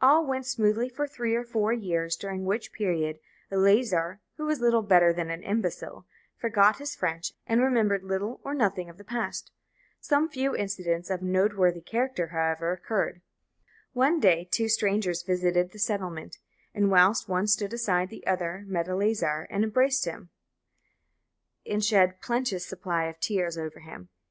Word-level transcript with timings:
All 0.00 0.24
went 0.24 0.46
smoothly 0.46 0.88
for 0.88 1.06
three 1.06 1.34
or 1.34 1.44
four 1.44 1.74
years, 1.74 2.16
during 2.16 2.46
which 2.46 2.72
period 2.72 3.20
Eleazar, 3.50 4.18
who 4.38 4.46
was 4.46 4.62
little 4.62 4.80
better 4.80 5.12
than 5.12 5.28
an 5.28 5.42
imbecile, 5.42 6.06
forgot 6.38 6.78
his 6.78 6.94
French, 6.96 7.34
and 7.46 7.60
remembered 7.60 8.02
little 8.02 8.40
or 8.44 8.54
nothing 8.54 8.88
of 8.88 8.96
the 8.96 9.04
past. 9.04 9.52
Some 10.00 10.30
few 10.30 10.56
incidents 10.56 11.10
of 11.10 11.20
a 11.20 11.24
noteworthy 11.26 11.82
character, 11.82 12.28
however, 12.28 12.72
occurred. 12.72 13.20
One 13.92 14.20
day 14.20 14.48
two 14.50 14.70
strangers 14.70 15.22
visited 15.22 15.72
the 15.72 15.78
settlement, 15.78 16.38
and 16.72 16.90
whilst 16.90 17.28
one 17.28 17.46
stood 17.46 17.74
aside 17.74 18.08
the 18.08 18.26
other 18.26 18.64
met 18.68 18.88
Eleazar, 18.88 19.46
and 19.50 19.64
embraced 19.64 20.06
him, 20.06 20.30
and 21.66 21.84
shed 21.84 22.08
a 22.08 22.24
plenteous 22.24 22.64
supply 22.64 23.04
of 23.04 23.20
tears 23.20 23.58
over 23.58 23.80
him. 23.80 24.08